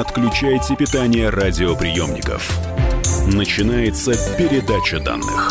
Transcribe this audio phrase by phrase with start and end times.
[0.00, 2.50] отключайте питание радиоприемников.
[3.26, 5.50] Начинается передача данных.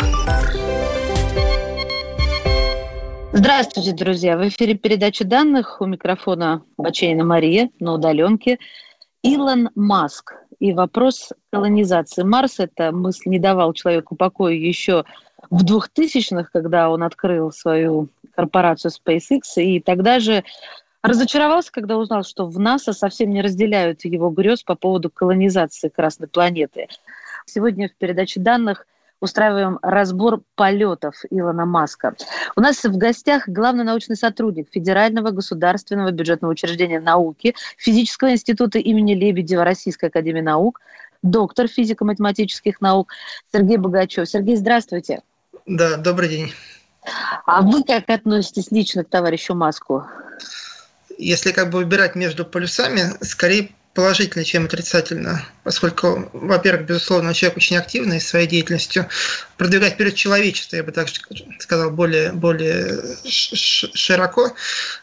[3.32, 4.38] Здравствуйте, друзья!
[4.38, 5.80] В эфире передача данных.
[5.80, 8.58] У микрофона Баченина Мария на удаленке.
[9.22, 12.64] Илон Маск и вопрос колонизации Марса.
[12.64, 15.04] Эта мысль не давал человеку покоя еще
[15.50, 20.44] в 2000-х, когда он открыл свою корпорацию SpaceX, и тогда же
[21.06, 26.28] разочаровался, когда узнал, что в НАСА совсем не разделяют его грез по поводу колонизации Красной
[26.28, 26.88] планеты.
[27.44, 28.86] Сегодня в передаче данных
[29.20, 32.14] устраиваем разбор полетов Илона Маска.
[32.54, 39.14] У нас в гостях главный научный сотрудник Федерального государственного бюджетного учреждения науки Физического института имени
[39.14, 40.80] Лебедева Российской академии наук,
[41.22, 43.12] доктор физико-математических наук
[43.52, 44.28] Сергей Богачев.
[44.28, 45.22] Сергей, здравствуйте.
[45.66, 46.52] Да, добрый день.
[47.46, 50.04] А вы как относитесь лично к товарищу Маску?
[51.18, 57.76] Если как бы выбирать между полюсами, скорее положительно, чем отрицательно, поскольку, во-первых, безусловно, человек очень
[57.76, 59.08] активный своей деятельностью,
[59.56, 61.08] продвигать вперед человечество, я бы так
[61.58, 64.52] сказал, более, более широко.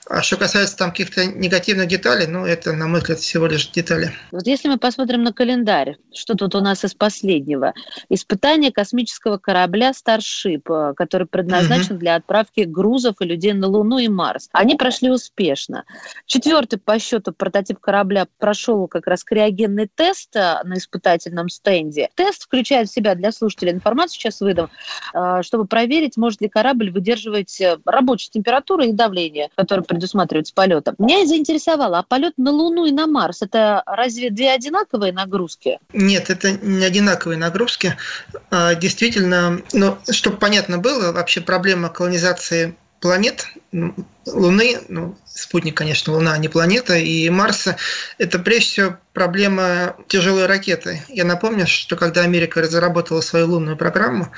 [0.08, 4.12] А что касается там каких-то негативных деталей, ну, это, на мой взгляд, всего лишь детали.
[4.32, 7.74] Вот если мы посмотрим на календарь, что тут у нас из последнего?
[8.10, 12.00] Испытание космического корабля Starship, э, который предназначен угу.
[12.00, 14.50] для отправки грузов и людей на Луну и Марс.
[14.52, 15.84] Они прошли успешно.
[16.26, 22.10] Четвертый по счету прототип корабля прошел как раз криогенный тест э, на испытательном стенде.
[22.16, 24.70] Тест включает в себя для слушателей информацию, сейчас выдам,
[25.14, 30.96] э, чтобы проверить, может ли корабль выдерживать э, рабочую температуру и давление, которое предусматривается полетом.
[30.98, 35.80] Меня и заинтересовало, а полет на Луну и на Марс– это разве две одинаковые нагрузки?
[35.94, 37.98] Нет, это не одинаковые нагрузки.
[38.52, 43.48] А, действительно, ну, чтобы понятно было, вообще проблема колонизации планет,
[44.26, 47.76] Луны, ну, спутник, конечно, Луна, а не планета, и Марса,
[48.18, 51.04] это прежде всего проблема тяжелой ракеты.
[51.10, 54.32] Я напомню, что когда Америка разработала свою лунную программу,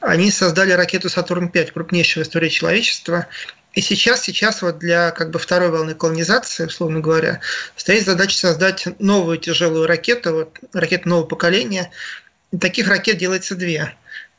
[0.00, 3.28] они создали ракету Сатурн-5, крупнейшую в истории человечества,
[3.74, 7.40] и сейчас, сейчас вот для как бы второй волны колонизации, условно говоря,
[7.76, 11.92] стоит задача создать новую тяжелую ракету, вот, ракету нового поколения.
[12.50, 13.94] И таких ракет делается две.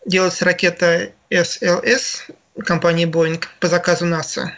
[0.05, 2.27] Делается ракета СЛС,
[2.59, 4.53] компании Boeing по заказу НАСА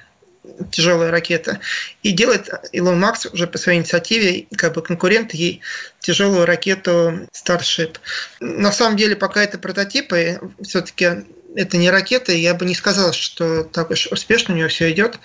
[0.71, 1.59] тяжелая ракета.
[2.03, 5.61] И делает Илон Макс уже по своей инициативе, как бы конкурент ей,
[5.99, 7.97] тяжелую ракету Starship.
[8.39, 11.25] На самом деле, пока это прототипы, все-таки
[11.55, 15.19] это не ракета, я бы не сказал, что так уж успешно у нее все идет.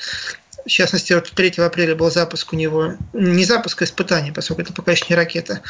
[0.67, 4.73] В частности, вот 3 апреля был запуск у него, не запуск, а испытание, поскольку это
[4.73, 5.63] пока еще не ракета,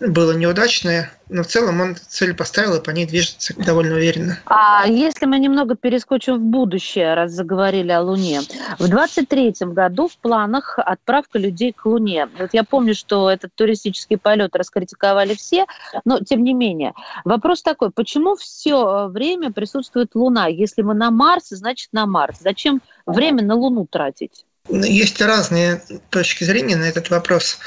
[0.00, 4.38] было неудачное, но в целом он цель поставил и по ней движется довольно уверенно.
[4.46, 8.40] А если мы немного перескочим в будущее, раз заговорили о Луне.
[8.78, 12.28] В 23 году в планах отправка людей к Луне.
[12.38, 15.66] Вот я помню, что этот туристический полет раскритиковали все,
[16.04, 16.94] но тем не менее.
[17.24, 20.48] Вопрос такой, почему все время присутствует Луна?
[20.48, 22.38] Если мы на Марсе, значит на Марс.
[22.40, 24.44] Зачем время на Луну тратить?
[24.68, 27.58] Есть разные точки зрения на этот вопрос.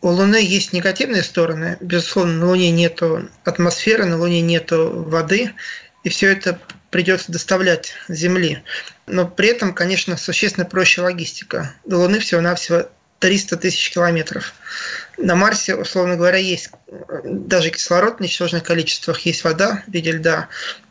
[0.00, 1.76] У Луны есть негативные стороны.
[1.80, 3.02] Безусловно, на Луне нет
[3.44, 5.52] атмосферы, на Луне нет воды,
[6.04, 6.58] и все это
[6.90, 8.62] придется доставлять Земли.
[9.06, 11.74] Но при этом, конечно, существенно проще логистика.
[11.84, 12.88] До Луны всего-навсего
[13.18, 14.54] 300 тысяч километров.
[15.16, 16.70] На Марсе, условно говоря, есть
[17.24, 20.48] даже кислород в ничтожных количествах, есть вода в виде льда,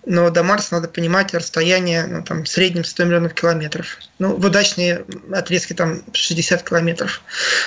[0.08, 3.98] но до Марса надо понимать расстояние ну, там, в среднем 100 миллионов километров.
[4.20, 5.04] Ну, в удачные
[5.34, 7.22] отрезки там 60 километров.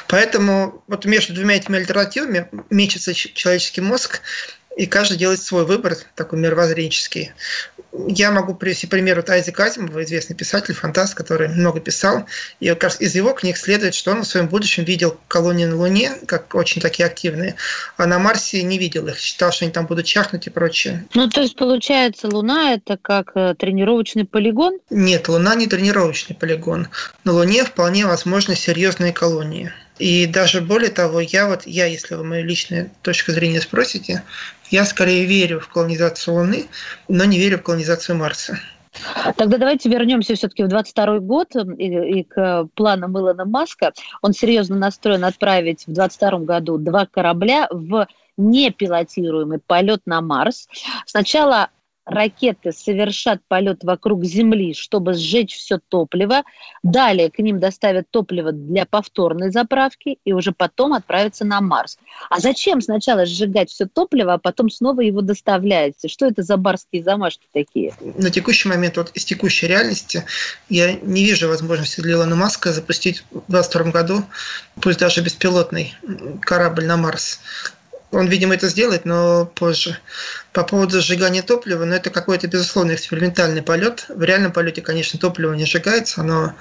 [0.08, 4.22] Поэтому вот между двумя этими альтернативами мечется человеческий мозг,
[4.80, 7.32] и каждый делает свой выбор, такой мировоззренческий.
[8.08, 12.24] Я могу привести пример вот Айзека Азимова, известный писатель, фантаст, который много писал.
[12.60, 15.76] И как раз из его книг следует, что он в своем будущем видел колонии на
[15.76, 17.56] Луне, как очень такие активные,
[17.98, 19.18] а на Марсе не видел их.
[19.18, 21.04] Считал, что они там будут чахнуть и прочее.
[21.12, 24.78] Ну, то есть, получается, Луна– это как э, тренировочный полигон?
[24.88, 26.88] Нет, Луна не тренировочный полигон.
[27.24, 29.74] На Луне вполне возможны серьезные колонии.
[30.00, 34.22] И даже более того, я вот, я, если вы мою личную точку зрения спросите,
[34.70, 36.66] я скорее верю в колонизацию Луны,
[37.08, 38.58] но не верю в колонизацию Марса.
[39.36, 43.92] Тогда давайте вернемся все-таки в 22 год и, и к планам Илона Маска.
[44.20, 48.06] Он серьезно настроен отправить в 22 году два корабля в
[48.36, 50.68] непилотируемый полет на Марс.
[51.06, 51.68] Сначала
[52.10, 56.42] ракеты совершат полет вокруг Земли, чтобы сжечь все топливо.
[56.82, 61.98] Далее к ним доставят топливо для повторной заправки и уже потом отправятся на Марс.
[62.28, 66.08] А зачем сначала сжигать все топливо, а потом снова его доставляете?
[66.08, 67.94] Что это за барские замашки такие?
[68.00, 70.24] На текущий момент, вот из текущей реальности,
[70.68, 74.24] я не вижу возможности для Илона Маска запустить в 2022 году,
[74.80, 75.94] пусть даже беспилотный
[76.40, 77.40] корабль на Марс.
[78.10, 79.96] Он, видимо, это сделает, но позже.
[80.52, 84.06] По поводу сжигания топлива, ну, это какой-то, безусловно, экспериментальный полет.
[84.08, 86.54] В реальном полете, конечно, топливо не сжигается, оно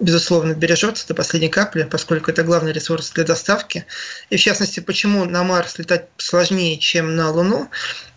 [0.00, 3.84] безусловно, бережется до последней капли, поскольку это главный ресурс для доставки.
[4.30, 7.68] И в частности, почему на Марс летать сложнее, чем на Луну?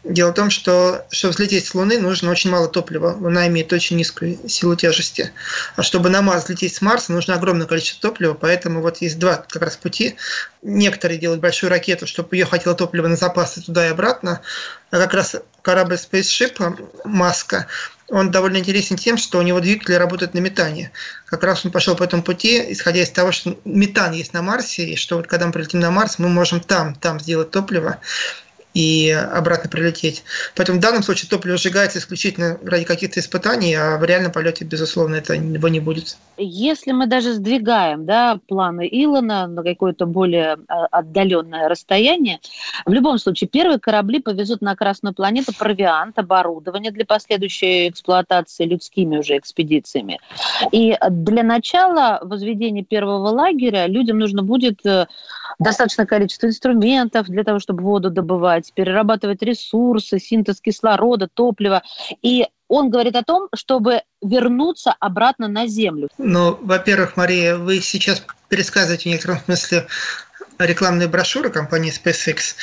[0.04, 3.16] Дело в том, что чтобы взлететь с Луны, нужно очень мало топлива.
[3.20, 5.32] Луна имеет очень низкую силу тяжести.
[5.76, 8.34] А чтобы на Марс лететь с Марса, нужно огромное количество топлива.
[8.34, 10.16] Поэтому вот есть два как раз пути.
[10.64, 14.42] Некоторые делают большую ракету, чтобы ее хватило топлива на запасы туда и обратно.
[14.90, 17.68] А как раз корабль Spaceship Маска,
[18.12, 20.92] он довольно интересен тем, что у него двигатели работают на метане.
[21.26, 24.86] Как раз он пошел по этому пути, исходя из того, что метан есть на Марсе,
[24.86, 28.00] и что вот когда мы прилетим на Марс, мы можем там, там сделать топливо
[28.74, 30.24] и обратно прилететь.
[30.56, 35.16] Поэтому в данном случае топливо сжигается исключительно ради каких-то испытаний, а в реальном полете, безусловно,
[35.16, 36.18] этого не будет.
[36.38, 42.40] Если мы даже сдвигаем да, планы Илона на какое-то более а, отдаленное расстояние,
[42.86, 49.18] в любом случае первые корабли повезут на Красную планету провиант, оборудование для последующей эксплуатации людскими
[49.18, 50.20] уже экспедициями.
[50.72, 55.08] И для начала возведения первого лагеря людям нужно будет э,
[55.60, 61.84] достаточное количество инструментов для того, чтобы воду добывать, перерабатывать ресурсы, синтез кислорода, топлива.
[62.22, 66.08] И он говорит о том, чтобы вернуться обратно на Землю.
[66.18, 69.88] Ну, во-первых, Мария, вы сейчас пересказываете в некотором смысле
[70.58, 72.56] рекламные брошюры компании SpaceX.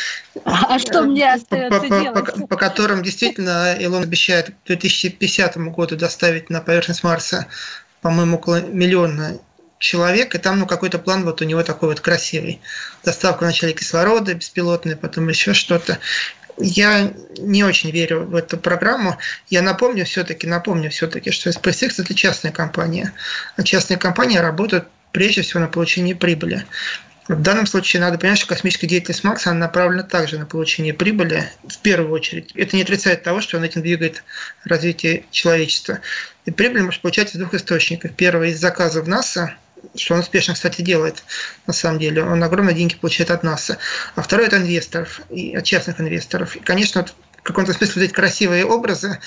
[0.44, 2.14] А что мне остается по, делать?
[2.14, 7.46] По, по, по которым действительно Илон обещает к 2050 году доставить на поверхность Марса,
[8.00, 9.38] по-моему, около миллиона
[9.78, 12.60] человек, и там ну, какой-то план вот у него такой вот красивый.
[13.04, 15.98] Доставка вначале кислорода беспилотная, потом еще что-то.
[16.56, 19.16] Я не очень верю в эту программу.
[19.48, 23.12] Я напомню все-таки, напомню все-таки, что SpaceX это частная компания.
[23.56, 26.64] А частные компании работают прежде всего на получение прибыли.
[27.28, 31.44] В данном случае надо понимать, что космическая деятельность Макса она направлена также на получение прибыли
[31.62, 32.52] в первую очередь.
[32.54, 34.24] Это не отрицает того, что он этим двигает
[34.64, 36.00] развитие человечества.
[36.46, 38.12] И прибыль может получать из двух источников.
[38.16, 39.54] Первый– из заказов НАСА,
[39.94, 41.22] что он успешно, кстати, делает,
[41.66, 42.22] на самом деле.
[42.22, 43.78] Он огромные деньги получает от НАСА.
[44.14, 46.56] А второй– это инвесторов, и от частных инвесторов.
[46.56, 47.06] И, конечно,
[47.38, 49.18] в каком-то смысле вот эти красивые образы,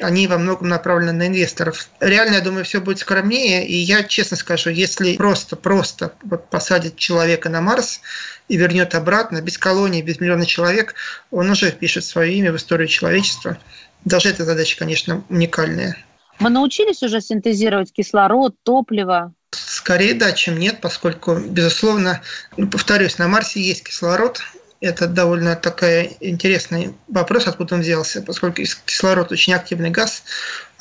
[0.00, 1.88] они во многом направлены на инвесторов.
[2.00, 3.66] Реально, я думаю, все будет скромнее.
[3.66, 8.00] И я честно скажу, если просто-просто вот посадить человека на Марс
[8.48, 10.94] и вернет обратно, без колонии, без миллиона человек,
[11.30, 13.58] он уже впишет свое имя в историю человечества.
[14.04, 15.96] Даже эта задача, конечно, уникальная.
[16.38, 19.34] Мы научились уже синтезировать кислород, топливо,
[19.80, 22.20] Скорее да, чем нет, поскольку, безусловно,
[22.58, 24.42] ну, повторюсь, на Марсе есть кислород,
[24.82, 30.22] это довольно такой интересный вопрос, откуда он взялся, поскольку кислород очень активный газ,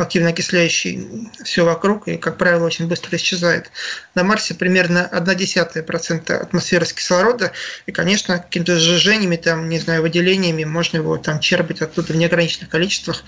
[0.04, 3.72] активно окисляющий все вокруг и, как правило, очень быстро исчезает.
[4.16, 7.52] На Марсе примерно 0,1% атмосферы с кислорода,
[7.86, 12.70] и, конечно, какими-то сжижениями, там, не знаю, выделениями можно его там черпать оттуда в неограниченных
[12.70, 13.24] количествах.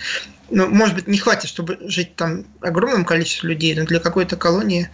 [0.50, 4.90] Но, может быть, не хватит, чтобы жить там огромным количеством людей, но для какой-то колонии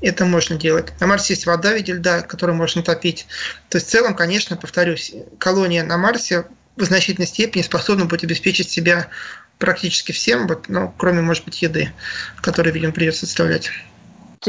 [0.00, 0.92] это можно делать.
[1.00, 3.26] На Марсе есть вода в виде льда, которую можно топить.
[3.68, 6.46] То есть в целом, конечно, повторюсь, колония на Марсе
[6.76, 9.08] в значительной степени способна будет обеспечить себя
[9.58, 11.92] практически всем, вот, ну, кроме, может быть, еды,
[12.40, 13.70] которую, видимо, придется оставлять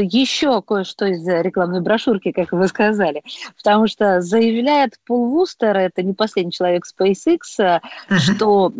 [0.02, 3.22] еще кое-что из рекламной брошюрки, как вы сказали.
[3.56, 8.16] Потому что заявляет Пол Вустер, это не последний человек SpaceX, uh-huh.
[8.16, 8.72] что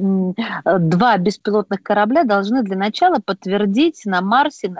[0.79, 4.75] два беспилотных корабля должны для начала подтвердить на Марсе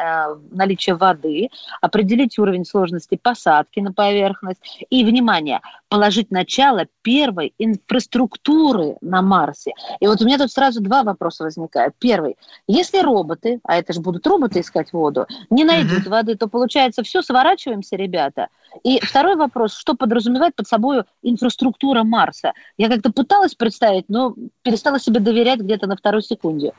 [0.51, 1.49] наличие воды,
[1.81, 4.61] определить уровень сложности посадки на поверхность
[4.91, 9.73] и, внимание, положить начало первой инфраструктуры на Марсе.
[10.01, 11.95] И вот у меня тут сразу два вопроса возникают.
[11.99, 12.37] Первый.
[12.67, 16.11] Если роботы, а это же будут роботы искать воду, не найдут uh-huh.
[16.29, 18.49] Воды, то получается все, сворачиваемся, ребята.
[18.85, 22.53] И второй вопрос, что подразумевает под собой инфраструктура Марса?
[22.77, 26.73] Я как-то пыталась представить, но перестала себе доверять где-то на второй секунде.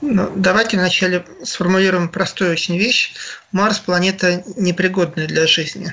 [0.00, 3.14] Ну, давайте вначале сформулируем простую очень вещь.
[3.52, 5.92] Марс– планета непригодная для жизни.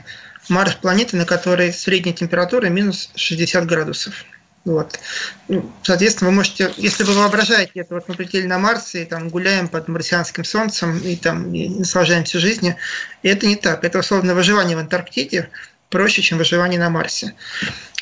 [0.49, 4.25] Марс– планета, на которой средняя температура минус 60 градусов.
[4.63, 4.99] Вот.
[5.47, 9.29] Ну, соответственно, вы можете, если вы воображаете это, вот мы прилетели на Марс и там
[9.29, 12.75] гуляем под марсианским солнцем и там и наслаждаемся жизнью,
[13.23, 13.83] это не так.
[13.83, 15.49] Это условно выживание в Антарктиде
[15.89, 17.33] проще, чем выживание на Марсе.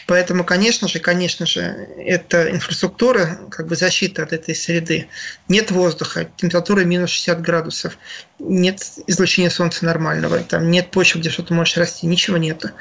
[0.10, 1.62] Поэтому, конечно же, конечно же,
[1.98, 5.08] это инфраструктура, как бы защита от этой среды.
[5.48, 7.96] Нет воздуха, температура минус 60 градусов,
[8.40, 12.72] нет излучения солнца нормального, там нет почвы, где что-то может расти, ничего нету.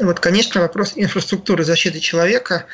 [0.00, 2.66] Вот, конечно, вопрос инфраструктуры защиты человека.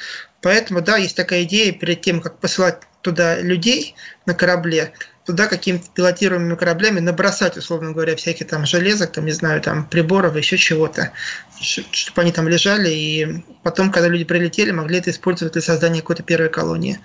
[0.42, 3.94] Поэтому, да, есть такая идея перед тем, как посылать туда людей
[4.26, 4.92] на корабле,
[5.24, 10.36] туда какими-то пилотируемыми кораблями набросать, условно говоря, всякие там железок, там, не знаю, там приборов,
[10.36, 11.12] еще чего-то,
[11.60, 16.22] чтобы они там лежали, и потом, когда люди прилетели, могли это использовать для создания какой-то
[16.22, 17.00] первой колонии.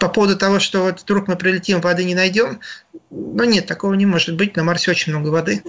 [0.00, 2.60] По поводу того, что вот вдруг мы прилетим, воды не найдем,
[3.10, 4.56] ну нет, такого не может быть.
[4.56, 5.62] На Марсе очень много воды.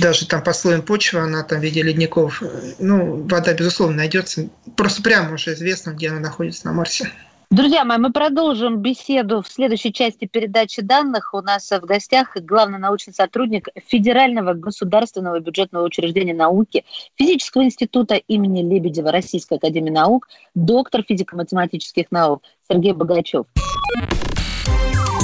[0.00, 2.42] Даже там по слоям почвы, она там в виде ледников.
[2.78, 4.48] Ну, вода, безусловно, найдется.
[4.76, 7.10] Просто прямо уже известно, где она находится на Марсе.
[7.50, 11.32] Друзья мои, мы продолжим беседу в следующей части передачи данных.
[11.32, 16.84] У нас в гостях главный научный сотрудник Федерального государственного бюджетного учреждения науки
[17.14, 20.26] Физического института имени Лебедева Российской академии наук,
[20.56, 23.46] доктор физико-математических наук Сергей Богачев.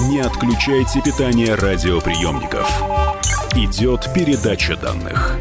[0.08, 2.70] Не отключайте питание радиоприемников.
[3.56, 5.38] Идет передача данных.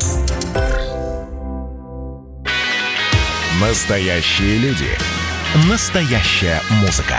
[3.61, 5.20] Настоящие люди.
[5.53, 7.17] Настоящая музыка.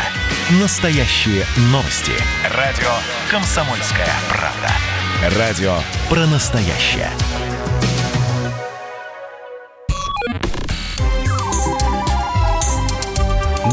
[0.59, 2.13] Настоящие новости.
[2.57, 2.89] Радио
[3.31, 5.39] «Комсомольская правда».
[5.39, 5.75] Радио
[6.09, 7.11] про настоящее.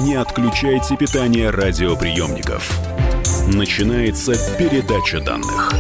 [0.02, 2.70] Не отключайте питание радиоприемников.
[3.48, 5.72] Начинается передача данных.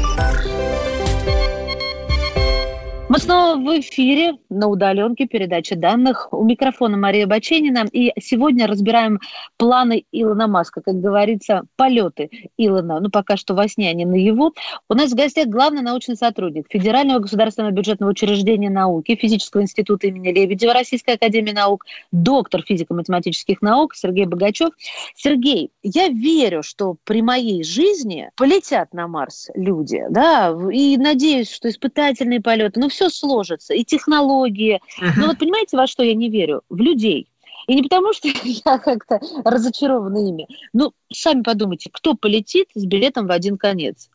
[3.20, 6.30] Снова в эфире на удаленке передачи данных.
[6.32, 7.86] У микрофона Мария Баченина.
[7.92, 9.20] И сегодня разбираем
[9.58, 10.82] планы Илона Маска.
[10.82, 13.02] Как говорится, полеты Илона.
[13.02, 14.54] Ну, пока что во сне, а не наяву.
[14.88, 20.32] У нас в гостях главный научный сотрудник Федерального государственного бюджетного учреждения науки, Физического института имени
[20.32, 24.70] Лебедева Российской академии наук, доктор физико-математических наук Сергей Богачев.
[25.16, 31.68] Сергей, я верю, что при моей жизни полетят на Марс люди, да, и надеюсь, что
[31.68, 34.82] испытательные полеты, ну, все сложится, и технологии.
[35.02, 35.12] Uh-huh.
[35.18, 36.62] Но вот понимаете, во что я не верю?
[36.70, 37.30] В людей.
[37.68, 40.48] И не потому, что я как-то разочарована ими.
[40.74, 44.10] Ну, сами подумайте, кто полетит с билетом в один конец?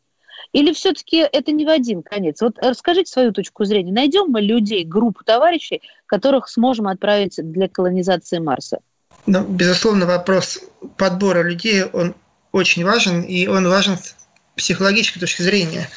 [0.53, 2.41] Или все-таки это не в один конец?
[2.41, 3.93] Вот расскажите свою точку зрения.
[3.93, 8.79] Найдем мы людей, группу товарищей, которых сможем отправить для колонизации Марса?
[9.27, 10.61] Ну, безусловно, вопрос
[10.97, 12.15] подбора людей, он
[12.53, 14.17] очень важен, и он важен с
[14.57, 15.89] психологической точки зрения.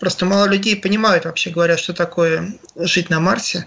[0.00, 3.66] Просто мало людей понимают, вообще говоря, что такое жить на Марсе.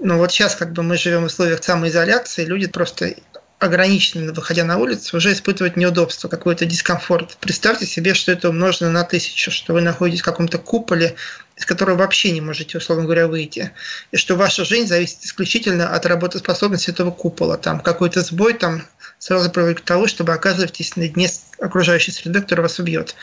[0.00, 3.14] Но вот сейчас как бы мы живем в условиях самоизоляции, люди просто
[3.60, 7.36] ограниченно выходя на улицу, уже испытывают неудобство, какой-то дискомфорт.
[7.40, 11.16] Представьте себе, что это умножено на тысячу, что вы находитесь в каком-то куполе,
[11.56, 13.72] из которого вообще не можете, условно говоря, выйти.
[14.12, 17.56] И что ваша жизнь зависит исключительно от работоспособности этого купола.
[17.56, 18.84] Там какой-то сбой там
[19.18, 21.28] сразу приводит к тому, чтобы оказываетесь на дне
[21.60, 23.16] окружающей среды, которая вас убьет.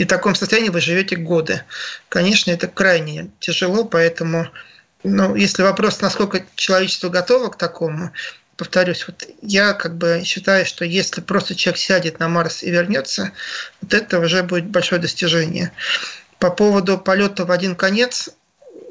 [0.00, 1.62] И в таком состоянии вы живете годы.
[2.08, 4.48] Конечно, это крайне тяжело, поэтому,
[5.04, 8.10] ну, если вопрос, насколько человечество готово к такому,
[8.56, 13.32] повторюсь, вот я как бы считаю, что если просто человек сядет на Марс и вернется,
[13.82, 15.70] вот это уже будет большое достижение.
[16.38, 18.30] По поводу полета в один конец,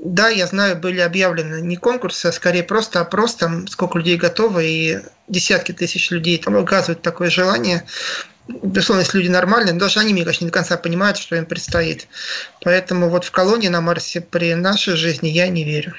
[0.02, 4.66] да, я знаю, были объявлены не конкурсы, а скорее просто опрос, там сколько людей готовы,
[4.66, 7.86] и десятки тысяч людей там указывают такое желание
[8.64, 11.46] безусловно, если люди нормальные, но даже они, мне кажется, не до конца понимают, что им
[11.46, 12.08] предстоит.
[12.64, 15.94] Поэтому вот в колонии на Марсе при нашей жизни я не верю.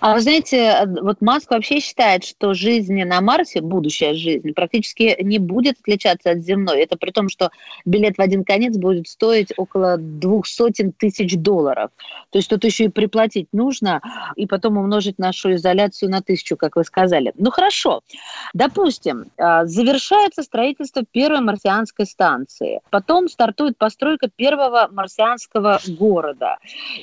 [0.00, 5.38] А вы знаете, вот Маск вообще считает, что жизнь на Марсе, будущая жизнь, практически не
[5.38, 6.82] будет отличаться от земной.
[6.82, 7.50] Это при том, что
[7.84, 11.90] билет в один конец будет стоить около двух сотен тысяч долларов.
[12.30, 14.00] То есть тут еще и приплатить нужно,
[14.36, 17.32] и потом умножить нашу изоляцию на тысячу, как вы сказали.
[17.36, 18.02] Ну хорошо,
[18.54, 22.80] допустим, а, завершается строительство первой марсианской станции.
[22.90, 26.58] Потом стартует постройка первого марсианского города.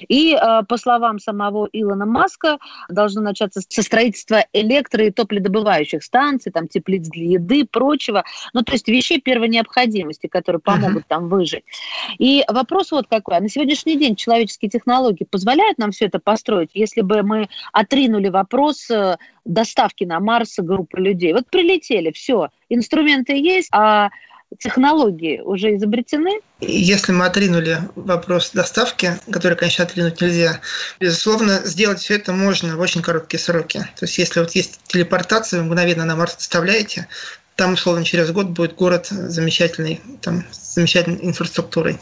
[0.08, 2.58] И, а, по словам самого Илона Маска,
[2.90, 8.24] должно начаться со строительства электро- и топливодобывающих станций, там теплиц для еды, прочего.
[8.54, 11.10] Ну, то есть вещей первой необходимости, которые помогут uh-huh.
[11.10, 11.64] там выжить.
[12.18, 13.38] И вопрос вот какой.
[13.38, 18.30] А на сегодняшний день человеческие технологии позволяют нам все это построить, если бы мы отринули
[18.30, 21.34] вопрос э, доставки на Марс группы людей.
[21.34, 24.10] Вот прилетели, все, инструменты есть, а
[24.60, 26.40] технологии уже изобретены?
[26.60, 30.62] Если мы отринули вопрос доставки, который, конечно, отринуть нельзя,
[31.00, 33.80] безусловно, сделать все это можно в очень короткие сроки.
[33.80, 37.08] То есть, если вот есть телепортация, вы мгновенно на Марс доставляете,
[37.56, 41.98] там, условно, через год будет город замечательный, там, с замечательной инфраструктурой.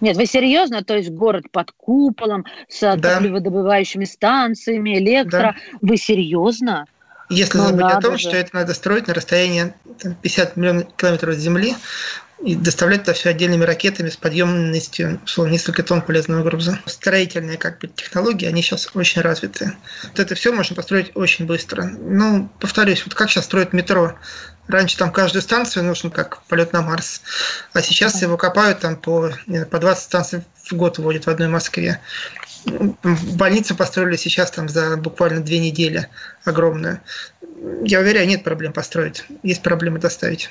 [0.00, 0.82] Нет, вы серьезно?
[0.82, 2.96] То есть город под куполом, с да.
[2.96, 5.54] топливодобывающими станциями, электро.
[5.72, 5.78] Да.
[5.82, 6.86] Вы серьезно?
[7.30, 8.28] Если ну, забыть о том, же.
[8.28, 9.72] что это надо строить на расстоянии
[10.02, 11.76] там, 50 миллионов километров от Земли,
[12.44, 16.80] и доставлять это все отдельными ракетами с подъемностью, условно, несколько тонн полезного груза.
[16.86, 19.72] Строительные как бы, технологии, они сейчас очень развиты.
[20.04, 21.84] Вот это все можно построить очень быстро.
[21.84, 24.18] Ну, повторюсь, вот как сейчас строят метро.
[24.70, 27.22] Раньше там каждую станцию нужно как полет на Марс,
[27.72, 29.32] а сейчас его копают там по,
[29.70, 32.00] по 20 станций в год вводят в одной Москве.
[32.64, 36.08] Больницу построили сейчас там за буквально две недели
[36.44, 37.00] огромную.
[37.82, 39.24] Я уверяю, нет проблем построить.
[39.42, 40.50] Есть проблемы доставить.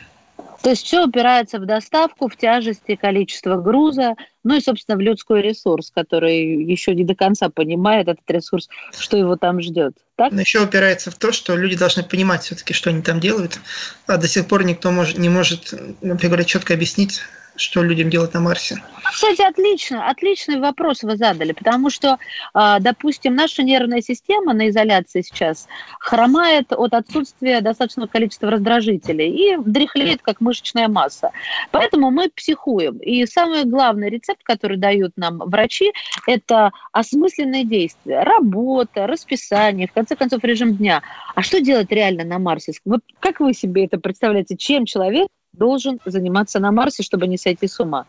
[0.62, 5.42] То есть все упирается в доставку, в тяжести, количество груза, ну и, собственно, в людской
[5.42, 9.94] ресурс, который еще не до конца понимает этот ресурс, что его там ждет.
[10.16, 10.32] Так?
[10.32, 13.60] Но еще упирается в то, что люди должны понимать все-таки, что они там делают,
[14.08, 17.22] а до сих пор никто может, не может, например, четко объяснить,
[17.60, 18.82] что людям делать на Марсе?
[19.04, 22.18] Кстати, отлично, отличный вопрос вы задали, потому что,
[22.54, 25.68] а, допустим, наша нервная система на изоляции сейчас
[26.00, 31.32] хромает от отсутствия достаточного количества раздражителей и дряхлеет, как мышечная масса.
[31.72, 32.98] Поэтому мы психуем.
[32.98, 35.92] И самый главный рецепт, который дают нам врачи,
[36.28, 38.22] это осмысленные действия.
[38.24, 41.02] Работа, расписание, в конце концов, режим дня.
[41.36, 42.74] А что делать реально на Марсе?
[43.20, 44.56] Как вы себе это представляете?
[44.56, 48.06] Чем человек должен заниматься на Марсе, чтобы не сойти с ума.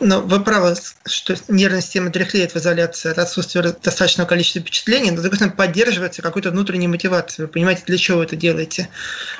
[0.00, 0.74] Но вы правы,
[1.06, 6.50] что нервная система дряхлеет в изоляции от отсутствия достаточного количества впечатлений, но, стороны, поддерживается какой-то
[6.50, 7.46] внутренней мотивацией.
[7.46, 8.88] Вы понимаете, для чего вы это делаете.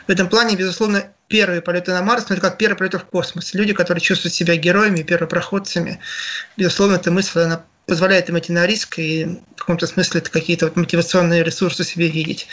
[0.06, 3.54] В этом плане, безусловно, первые полеты на Марс, но это как первые полеты в космос.
[3.54, 5.98] Люди, которые чувствуют себя героями, первопроходцами,
[6.56, 9.24] безусловно, эта мысль, она позволяет им идти на риск и
[9.56, 12.46] в каком-то смысле это какие-то вот мотивационные ресурсы себе видеть.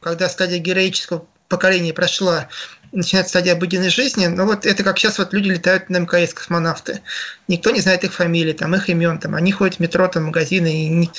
[0.00, 2.48] Когда стадия героического поколения прошла
[2.92, 7.02] начинается стадия обыденной жизни, но вот это как сейчас вот люди летают на МКС, космонавты.
[7.46, 10.86] Никто не знает их фамилии, там, их имен, там, они ходят в метро, там, магазины.
[10.86, 11.10] И не...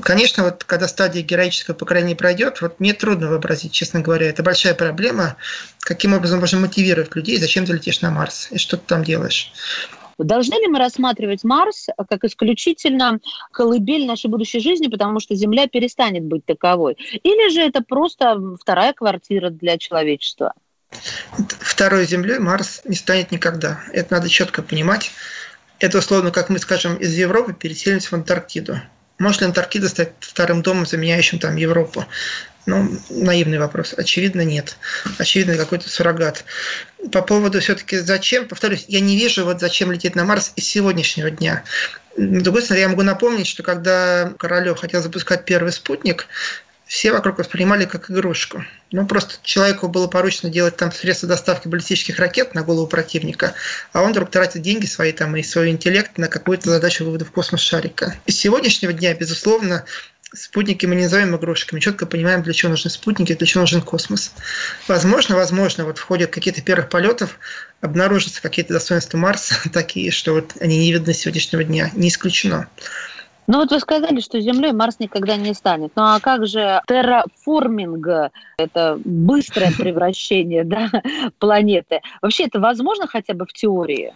[0.00, 4.28] Конечно, вот когда стадия героического поколения пройдет, вот мне трудно вообразить, честно говоря.
[4.28, 5.36] Это большая проблема,
[5.80, 9.52] каким образом можно мотивировать людей, зачем ты летишь на Марс и что ты там делаешь.
[10.18, 13.20] Должны ли мы рассматривать Марс как исключительно
[13.52, 16.96] колыбель нашей будущей жизни, потому что Земля перестанет быть таковой?
[17.22, 20.54] Или же это просто вторая квартира для человечества?
[21.60, 23.80] Второй Землей Марс не станет никогда.
[23.92, 25.12] Это надо четко понимать.
[25.78, 28.80] Это условно, как мы, скажем, из Европы переселимся в Антарктиду.
[29.18, 32.04] Может ли Антарктида стать вторым домом, заменяющим там Европу?
[32.68, 33.94] Ну, наивный вопрос.
[33.96, 34.76] Очевидно, нет.
[35.16, 36.44] Очевидно, какой-то суррогат.
[37.10, 41.30] По поводу все-таки зачем, повторюсь, я не вижу, вот зачем лететь на Марс из сегодняшнего
[41.30, 41.64] дня.
[42.18, 46.26] С другой стороны, я могу напомнить, что когда Королев хотел запускать первый спутник,
[46.84, 48.62] все вокруг воспринимали как игрушку.
[48.92, 53.54] Ну, просто человеку было поручено делать там средства доставки баллистических ракет на голову противника,
[53.94, 57.30] а он вдруг тратит деньги свои там и свой интеллект на какую-то задачу вывода в
[57.30, 58.14] космос шарика.
[58.26, 59.84] Из сегодняшнего дня, безусловно,
[60.32, 64.32] спутники мы не называем игрушками, четко понимаем, для чего нужны спутники, для чего нужен космос.
[64.86, 67.38] Возможно, возможно, вот в ходе каких-то первых полетов
[67.80, 71.90] обнаружатся какие-то достоинства Марса такие, что вот они не видны с сегодняшнего дня.
[71.94, 72.68] Не исключено.
[73.46, 75.92] Ну вот вы сказали, что Землей Марс никогда не станет.
[75.96, 80.90] Ну а как же терраформинг, это быстрое превращение да,
[81.38, 82.02] планеты?
[82.20, 84.12] Вообще это возможно хотя бы в теории?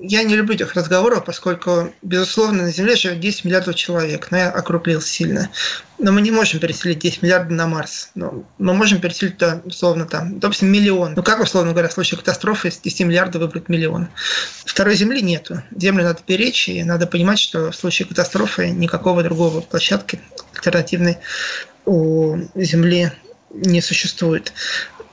[0.00, 4.50] Я не люблю этих разговоров, поскольку, безусловно, на Земле живет 10 миллиардов человек, но я
[4.50, 5.50] округлил сильно.
[5.98, 8.10] Но мы не можем переселить 10 миллиардов на Марс.
[8.14, 11.12] Но мы можем переселить, да, условно, там, допустим, миллион.
[11.14, 14.08] Ну как, условно говоря, в случае катастрофы из 10 миллиардов выбрать миллион?
[14.64, 15.62] Второй Земли нету.
[15.76, 20.18] Землю надо беречь, и надо понимать, что в случае катастрофы никакого другого площадки
[20.54, 21.18] альтернативной
[21.84, 23.12] у Земли
[23.54, 24.52] не существует.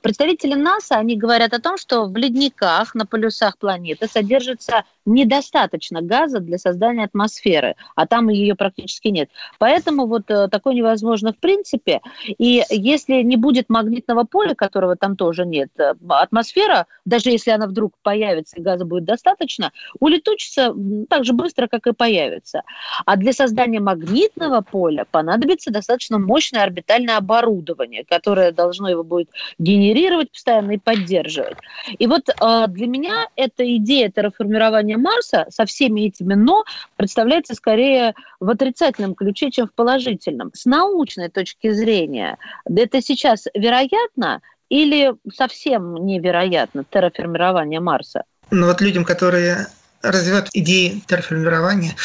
[0.01, 6.39] Представители НАСА, они говорят о том, что в ледниках на полюсах планеты содержится недостаточно газа
[6.39, 9.29] для создания атмосферы, а там ее практически нет.
[9.59, 12.01] Поэтому вот э, такое невозможно в принципе.
[12.37, 17.67] И если не будет магнитного поля, которого там тоже нет, э, атмосфера, даже если она
[17.67, 20.73] вдруг появится и газа будет достаточно, улетучится
[21.09, 22.63] так же быстро, как и появится.
[23.05, 30.31] А для создания магнитного поля понадобится достаточно мощное орбитальное оборудование, которое должно его будет генерировать
[30.31, 31.57] постоянно и поддерживать.
[31.97, 36.63] И вот э, для меня эта идея терраформирования исследование Марса со всеми этими «но»
[36.97, 40.51] представляется скорее в отрицательном ключе, чем в положительном.
[40.53, 48.23] С научной точки зрения это сейчас вероятно или совсем невероятно терраформирование Марса?
[48.51, 49.67] Ну вот людям, которые
[50.01, 51.95] развивают идеи терраформирования,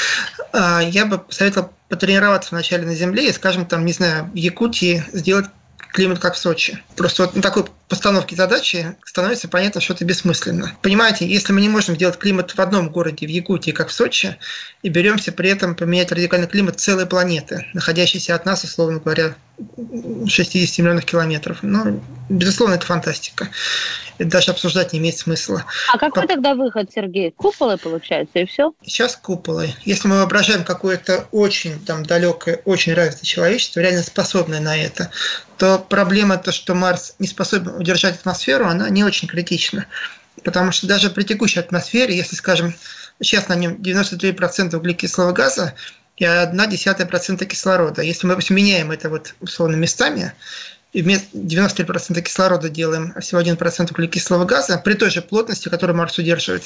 [0.52, 5.46] я бы посоветовал потренироваться вначале на Земле и, скажем, там, не знаю, в Якутии сделать
[5.96, 6.78] климат, как в Сочи.
[6.94, 10.76] Просто вот на такой постановке задачи становится понятно, что это бессмысленно.
[10.82, 14.36] Понимаете, если мы не можем сделать климат в одном городе, в Якутии, как в Сочи,
[14.82, 19.36] и беремся при этом поменять радикальный климат целой планеты, находящейся от нас, условно говоря,
[20.26, 21.58] 60 миллионов километров.
[21.62, 23.48] Ну, безусловно, это фантастика.
[24.18, 25.64] Это даже обсуждать не имеет смысла.
[25.92, 26.28] А какой По...
[26.28, 27.32] тогда выход, Сергей?
[27.32, 28.72] Куполы, получается, и все?
[28.82, 29.74] Сейчас куполы.
[29.84, 35.10] Если мы воображаем какое-то очень там далекое, очень развитое человечество, реально способное на это,
[35.58, 39.86] то проблема то, что Марс не способен удержать атмосферу, она не очень критична.
[40.44, 42.74] Потому что даже при текущей атмосфере, если, скажем,
[43.20, 45.74] сейчас на нем 93% углекислого газа,
[46.16, 48.02] и одна десятая процента кислорода.
[48.02, 50.32] Если мы меняем это вот условно местами,
[50.92, 56.16] и вместо 93% кислорода делаем всего 1% углекислого газа, при той же плотности, которую Марс
[56.16, 56.62] удерживает,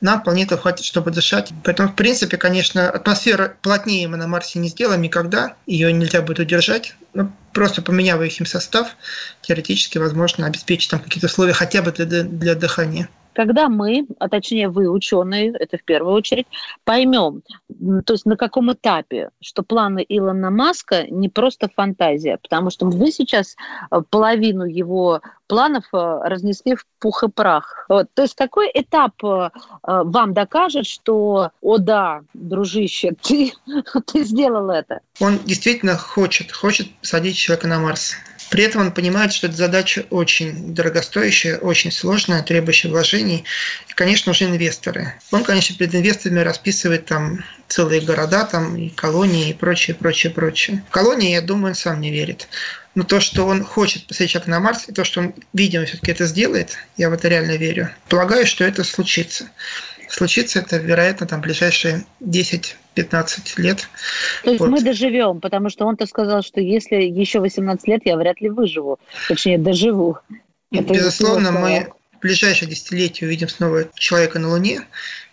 [0.00, 1.52] нам этого хватит, чтобы дышать.
[1.62, 6.38] Поэтому, в принципе, конечно, атмосфера плотнее мы на Марсе не сделаем никогда, ее нельзя будет
[6.38, 8.96] удержать, но просто поменяв их им состав,
[9.42, 14.70] теоретически возможно обеспечить там какие-то условия хотя бы для, для дыхания когда мы, а точнее
[14.70, 16.46] вы, ученые, это в первую очередь,
[16.84, 17.42] поймем,
[18.06, 23.12] то есть на каком этапе, что планы Илона Маска не просто фантазия, потому что вы
[23.12, 23.54] сейчас
[23.90, 27.84] э, половину его планов э, разнесли в пух и прах.
[27.90, 28.08] Вот.
[28.14, 29.50] То есть какой этап э,
[29.82, 33.52] вам докажет, что, о да, дружище, ты,
[34.06, 35.00] ты сделал это?
[35.20, 38.14] Он действительно хочет, хочет садить человека на Марс.
[38.50, 43.44] При этом он понимает, что эта задача очень дорогостоящая, очень сложная, требующая вложений.
[43.88, 45.14] И, конечно, нужны инвесторы.
[45.32, 50.84] Он, конечно, перед инвесторами расписывает там целые города, там и колонии, и прочее, прочее, прочее.
[50.88, 52.48] В колонии, я думаю, он сам не верит.
[52.94, 56.12] Но то, что он хочет посадить человека на Марс, и то, что он, видимо, все-таки
[56.12, 57.90] это сделает, я в это реально верю.
[58.08, 59.50] Полагаю, что это случится.
[60.08, 62.74] Случится это, вероятно, там ближайшие 10-15
[63.58, 63.88] лет.
[64.44, 64.70] То есть вот.
[64.70, 68.98] мы доживем, потому что он-то сказал, что если еще 18 лет, я вряд ли выживу.
[69.28, 70.18] Точнее, доживу.
[70.70, 74.82] Это Безусловно, мы в ближайшее десятилетие увидим снова человека на Луне.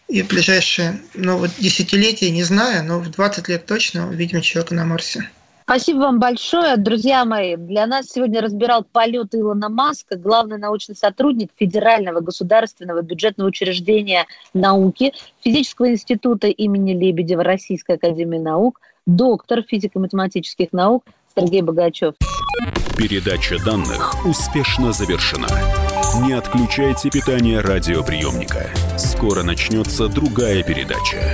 [0.10, 4.76] И в ближайшие ну, вот десятилетия, не знаю, но в 20 лет точно увидим человека
[4.76, 5.30] на Марсе.
[5.64, 7.56] Спасибо вам большое, друзья мои.
[7.56, 15.14] Для нас сегодня разбирал полет Илона Маска, главный научный сотрудник Федерального государственного бюджетного учреждения науки,
[15.42, 22.16] Физического института имени Лебедева Российской академии наук, доктор физико-математических наук Сергей Богачев.
[22.98, 25.48] Передача данных успешно завершена.
[26.26, 28.70] Не отключайте питание радиоприемника.
[28.98, 31.34] Скоро начнется другая передача.